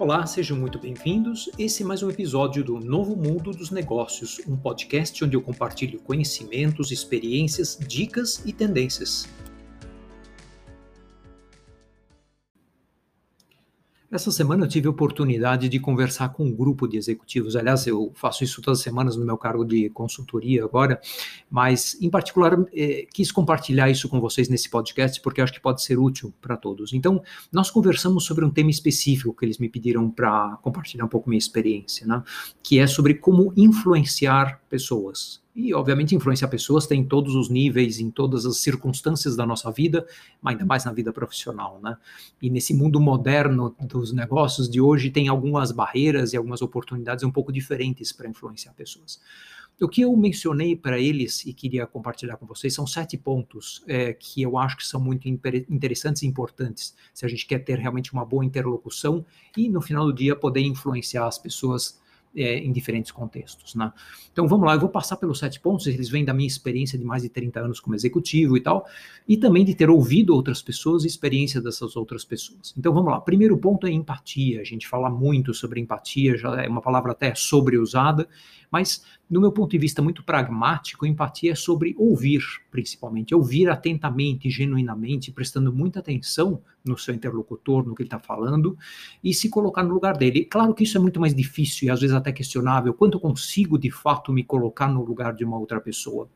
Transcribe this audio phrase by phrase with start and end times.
[0.00, 1.50] Olá, sejam muito bem-vindos.
[1.58, 5.98] Esse é mais um episódio do Novo Mundo dos Negócios, um podcast onde eu compartilho
[5.98, 9.28] conhecimentos, experiências, dicas e tendências.
[14.10, 17.54] Essa semana eu tive a oportunidade de conversar com um grupo de executivos.
[17.54, 20.98] Aliás, eu faço isso todas as semanas no meu cargo de consultoria agora,
[21.50, 25.82] mas em particular eh, quis compartilhar isso com vocês nesse podcast porque acho que pode
[25.82, 26.94] ser útil para todos.
[26.94, 27.22] Então,
[27.52, 31.38] nós conversamos sobre um tema específico que eles me pediram para compartilhar um pouco minha
[31.38, 32.22] experiência, né?
[32.62, 35.42] que é sobre como influenciar pessoas.
[35.60, 39.72] E, obviamente, influenciar pessoas tem em todos os níveis, em todas as circunstâncias da nossa
[39.72, 40.06] vida,
[40.40, 41.96] mas ainda mais na vida profissional, né?
[42.40, 47.30] E nesse mundo moderno dos negócios de hoje, tem algumas barreiras e algumas oportunidades um
[47.32, 49.20] pouco diferentes para influenciar pessoas.
[49.80, 54.12] O que eu mencionei para eles e queria compartilhar com vocês são sete pontos é,
[54.12, 58.12] que eu acho que são muito interessantes e importantes se a gente quer ter realmente
[58.12, 61.98] uma boa interlocução e, no final do dia, poder influenciar as pessoas
[62.34, 63.74] é, em diferentes contextos.
[63.74, 63.92] Né?
[64.32, 67.04] Então vamos lá, eu vou passar pelos sete pontos, eles vêm da minha experiência de
[67.04, 68.86] mais de 30 anos como executivo e tal,
[69.26, 72.74] e também de ter ouvido outras pessoas e experiência dessas outras pessoas.
[72.76, 76.68] Então vamos lá, primeiro ponto é empatia, a gente fala muito sobre empatia, já é
[76.68, 78.28] uma palavra até sobreusada,
[78.70, 84.48] mas do meu ponto de vista muito pragmático, empatia é sobre ouvir, principalmente, ouvir atentamente,
[84.48, 88.76] genuinamente, prestando muita atenção no seu interlocutor, no que ele está falando,
[89.22, 90.44] e se colocar no lugar dele.
[90.44, 93.78] Claro que isso é muito mais difícil e às vezes até questionável, quanto eu consigo
[93.78, 96.28] de fato me colocar no lugar de uma outra pessoa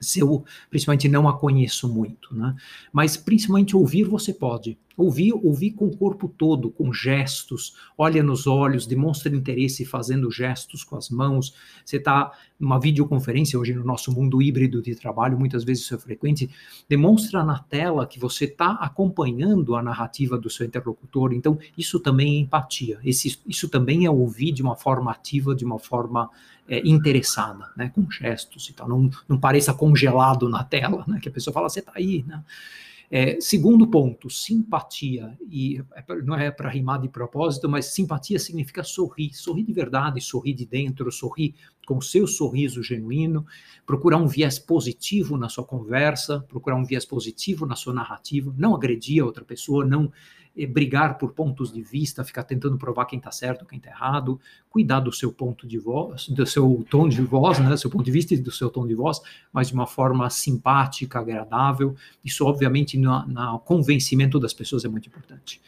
[0.00, 2.54] se eu principalmente não a conheço muito, né?
[2.92, 4.78] Mas principalmente ouvir você pode.
[4.96, 10.82] Ouvir, ouvir com o corpo todo, com gestos, olha nos olhos, demonstra interesse fazendo gestos
[10.82, 11.54] com as mãos.
[11.84, 15.98] Você está numa videoconferência, hoje no nosso mundo híbrido de trabalho, muitas vezes isso é
[15.98, 16.50] frequente,
[16.88, 21.32] demonstra na tela que você está acompanhando a narrativa do seu interlocutor.
[21.32, 22.98] Então, isso também é empatia.
[23.04, 26.28] Esse, isso também é ouvir de uma forma ativa, de uma forma
[26.68, 28.88] é, interessada, né, com gestos e tal.
[28.88, 32.44] Não, não pareça congelado na tela, né, que a pessoa fala, você está aí, né?
[33.10, 38.84] É, segundo ponto, simpatia, e é não é para rimar de propósito, mas simpatia significa
[38.84, 41.54] sorrir, sorrir de verdade, sorrir de dentro, sorrir
[41.88, 43.46] com seu sorriso genuíno,
[43.86, 48.74] procurar um viés positivo na sua conversa, procurar um viés positivo na sua narrativa, não
[48.74, 50.12] agredir a outra pessoa, não
[50.54, 54.38] eh, brigar por pontos de vista, ficar tentando provar quem está certo, quem está errado,
[54.68, 58.10] cuidar do seu ponto de voz, do seu tom de voz, né, seu ponto de
[58.10, 61.96] vista e do seu tom de voz, mas de uma forma simpática, agradável.
[62.22, 65.58] Isso, obviamente, no, no convencimento das pessoas é muito importante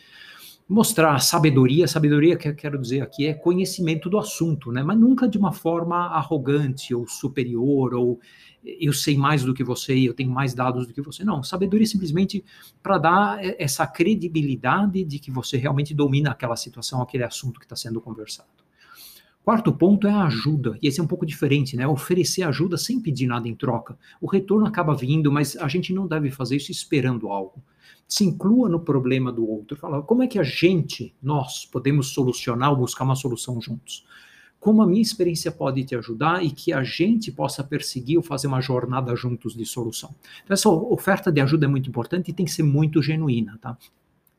[0.70, 1.88] mostrar sabedoria.
[1.88, 4.84] Sabedoria que eu quero dizer aqui é conhecimento do assunto, né?
[4.84, 8.20] Mas nunca de uma forma arrogante ou superior ou
[8.62, 11.24] eu sei mais do que você, eu tenho mais dados do que você.
[11.24, 12.44] Não, sabedoria simplesmente
[12.80, 17.74] para dar essa credibilidade de que você realmente domina aquela situação, aquele assunto que está
[17.74, 18.48] sendo conversado.
[19.42, 21.88] Quarto ponto é a ajuda, e esse é um pouco diferente, né?
[21.88, 23.98] Oferecer ajuda sem pedir nada em troca.
[24.20, 27.60] O retorno acaba vindo, mas a gente não deve fazer isso esperando algo
[28.06, 29.76] se inclua no problema do outro.
[29.76, 34.04] Fala, como é que a gente, nós, podemos solucionar ou buscar uma solução juntos?
[34.58, 38.46] Como a minha experiência pode te ajudar e que a gente possa perseguir ou fazer
[38.46, 40.14] uma jornada juntos de solução.
[40.44, 43.78] Então, essa oferta de ajuda é muito importante e tem que ser muito genuína, tá?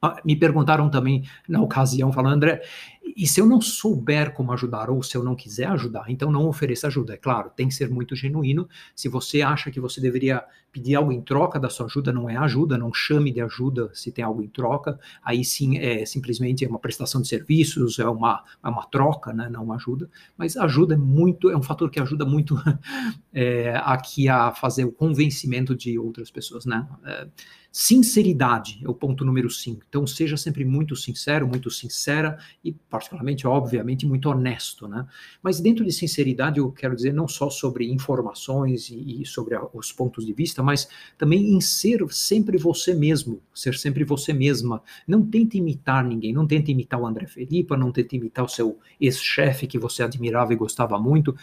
[0.02, 2.64] Ah, me perguntaram também na ocasião, falando, André,
[3.04, 6.48] e se eu não souber como ajudar, ou se eu não quiser ajudar, então não
[6.48, 7.14] ofereça ajuda.
[7.14, 8.70] É claro, tem que ser muito genuíno.
[8.96, 12.38] Se você acha que você deveria pedir algo em troca da sua ajuda, não é
[12.38, 15.00] ajuda, não chame de ajuda se tem algo em troca.
[15.24, 19.64] Aí sim é simplesmente uma prestação de serviços, é uma, é uma troca, né, não
[19.64, 20.10] uma ajuda.
[20.38, 22.56] Mas ajuda é muito, é um fator que ajuda muito
[23.34, 26.88] é, aqui a fazer o convencimento de outras pessoas, né?
[27.04, 27.28] É,
[27.72, 29.86] Sinceridade é o ponto número 5.
[29.88, 35.08] Então, seja sempre muito sincero, muito sincera e, particularmente, obviamente, muito honesto, né?
[35.42, 39.68] Mas dentro de sinceridade, eu quero dizer não só sobre informações e, e sobre a,
[39.74, 44.84] os pontos de vista, mas também em ser sempre você mesmo, ser sempre você mesma.
[45.08, 48.78] Não tente imitar ninguém, não tente imitar o André Felipe, não tente imitar o seu
[49.00, 51.36] ex-chefe que você admirava e gostava muito.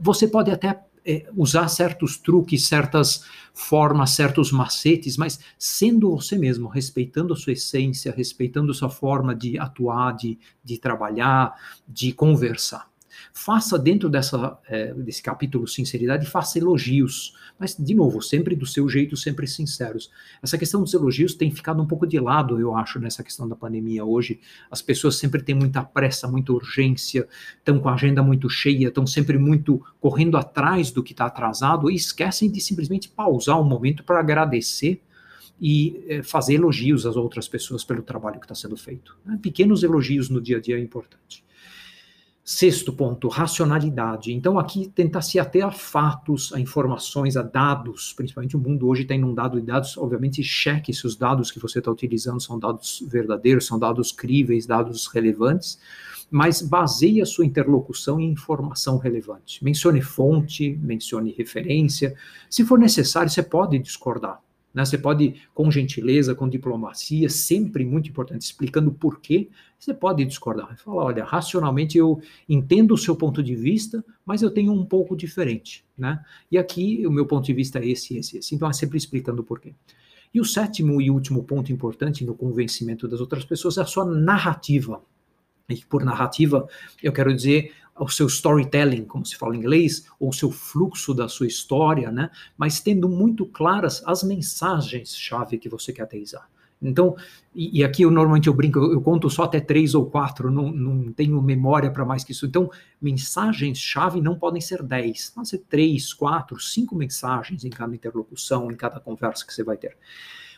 [0.00, 3.24] Você pode até é, usar certos truques, certas
[3.54, 9.34] formas, certos macetes, mas sendo você mesmo, respeitando a sua essência, respeitando a sua forma
[9.34, 11.54] de atuar, de, de trabalhar,
[11.88, 12.90] de conversar.
[13.32, 18.88] Faça dentro dessa, é, desse capítulo sinceridade, faça elogios, mas, de novo, sempre do seu
[18.88, 20.10] jeito, sempre sinceros.
[20.42, 23.56] Essa questão dos elogios tem ficado um pouco de lado, eu acho, nessa questão da
[23.56, 24.40] pandemia hoje.
[24.70, 29.06] As pessoas sempre têm muita pressa, muita urgência, estão com a agenda muito cheia, estão
[29.06, 34.04] sempre muito correndo atrás do que está atrasado e esquecem de simplesmente pausar um momento
[34.04, 35.02] para agradecer
[35.60, 39.16] e é, fazer elogios às outras pessoas pelo trabalho que está sendo feito.
[39.42, 41.44] Pequenos elogios no dia a dia é importante.
[42.50, 44.32] Sexto ponto, racionalidade.
[44.32, 49.02] Então, aqui tentar se ater a fatos, a informações, a dados, principalmente o mundo hoje
[49.02, 49.98] está inundado de dados.
[49.98, 54.64] Obviamente, cheque se os dados que você está utilizando são dados verdadeiros, são dados críveis,
[54.64, 55.78] dados relevantes,
[56.30, 59.62] mas baseie a sua interlocução em informação relevante.
[59.62, 62.14] Mencione fonte, mencione referência.
[62.48, 64.40] Se for necessário, você pode discordar.
[64.72, 64.84] Né?
[64.84, 69.48] Você pode, com gentileza, com diplomacia, sempre muito importante, explicando por quê,
[69.78, 70.76] você pode discordar.
[70.78, 75.16] Falar, olha, racionalmente eu entendo o seu ponto de vista, mas eu tenho um pouco
[75.16, 75.84] diferente.
[75.96, 76.22] Né?
[76.50, 78.54] E aqui o meu ponto de vista é esse, esse, esse.
[78.54, 79.74] Então é sempre explicando por quê.
[80.32, 84.04] E o sétimo e último ponto importante no convencimento das outras pessoas é a sua
[84.04, 85.02] narrativa.
[85.68, 86.66] E por narrativa,
[87.02, 91.14] eu quero dizer o seu storytelling, como se fala em inglês, ou o seu fluxo
[91.14, 92.30] da sua história, né?
[92.56, 96.48] Mas tendo muito claras as mensagens-chave que você quer aterrizar.
[96.80, 97.16] Então,
[97.54, 100.50] e, e, aqui eu normalmente eu brinco, eu, eu, conto só até três ou quatro,
[100.50, 102.46] não, não tenho memória para mais que isso.
[102.46, 102.70] Então,
[103.02, 108.76] mensagens-chave não podem ser dez, pode ser três, quatro, cinco mensagens em cada interlocução, em
[108.76, 109.96] cada conversa que você vai ter.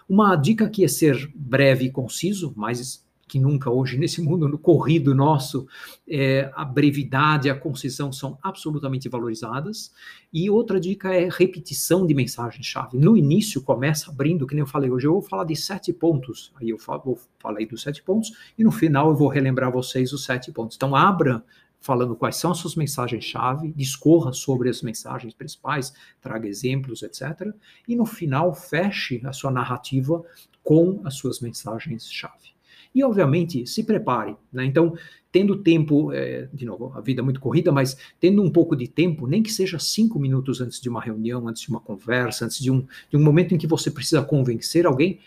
[0.08, 4.58] Uma dica aqui é ser breve e conciso, mas que nunca hoje nesse mundo no
[4.58, 5.68] corrido nosso,
[6.08, 9.92] é, a brevidade a concisão são absolutamente valorizadas.
[10.32, 12.98] E outra dica é repetição de mensagem-chave.
[12.98, 16.52] No início começa abrindo, que nem eu falei hoje, eu vou falar de sete pontos.
[16.60, 20.24] Aí eu falo, falar dos sete pontos e no final eu vou relembrar vocês os
[20.24, 20.76] sete pontos.
[20.76, 21.44] Então abra
[21.80, 27.54] falando quais são as suas mensagens-chave, discorra sobre as mensagens principais, traga exemplos, etc.
[27.86, 30.22] E no final feche a sua narrativa
[30.64, 32.50] com as suas mensagens-chave.
[32.94, 34.36] E, obviamente, se prepare.
[34.52, 34.64] Né?
[34.64, 34.94] Então,
[35.30, 38.88] tendo tempo, é, de novo, a vida é muito corrida, mas tendo um pouco de
[38.88, 42.58] tempo, nem que seja cinco minutos antes de uma reunião, antes de uma conversa, antes
[42.58, 45.20] de um, de um momento em que você precisa convencer alguém,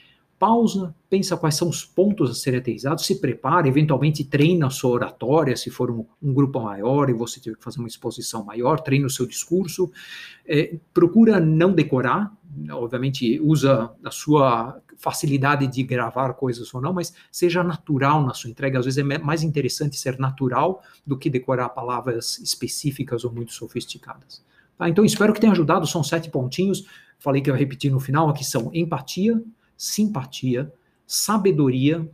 [0.43, 4.91] pausa, pensa quais são os pontos a serem aterrizados, se prepara, eventualmente treina a sua
[4.91, 8.81] oratória, se for um, um, grupo maior e você tiver que fazer uma exposição maior,
[8.81, 9.89] treina o seu discurso,
[10.45, 12.29] é, procura não decorar,
[12.71, 18.49] obviamente usa a sua facilidade de gravar coisas ou não, mas seja natural na sua
[18.49, 23.53] entrega, às vezes é mais interessante ser natural do que decorar palavras específicas ou muito
[23.53, 24.43] sofisticadas.
[24.77, 24.89] Tá?
[24.89, 26.85] Então espero que tenha ajudado, são sete pontinhos,
[27.17, 29.41] falei que eu repetir no final, aqui são empatia,
[29.77, 30.71] simpatia,
[31.05, 32.09] sabedoria,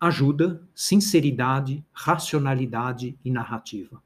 [0.00, 4.02] ajuda, sinceridade, racionalidade e narrativa.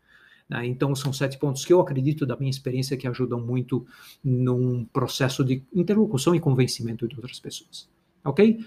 [0.49, 0.67] Né?
[0.67, 3.87] Então, são sete pontos que eu acredito, da minha experiência, que ajudam muito
[4.23, 7.89] num processo de interlocução e convencimento de outras pessoas.
[8.25, 8.65] Ok?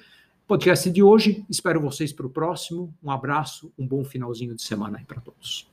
[0.48, 2.94] Podcast de hoje, espero vocês para o próximo.
[3.01, 5.70] Um abraço, um bom finalzinho de semana aí para todos.